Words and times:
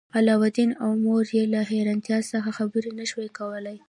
علاوالدین 0.17 0.71
او 0.83 0.89
مور 1.03 1.25
یې 1.35 1.43
له 1.53 1.61
حیرانتیا 1.71 2.19
څخه 2.31 2.49
خبرې 2.57 2.91
نشوای 2.99 3.29
کولی. 3.37 3.77